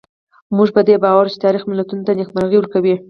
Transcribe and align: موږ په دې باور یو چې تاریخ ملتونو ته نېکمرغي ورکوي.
موږ 0.55 0.69
په 0.75 0.81
دې 0.87 0.95
باور 1.03 1.25
یو 1.27 1.31
چې 1.33 1.43
تاریخ 1.45 1.63
ملتونو 1.65 2.05
ته 2.07 2.11
نېکمرغي 2.19 2.57
ورکوي. 2.59 2.95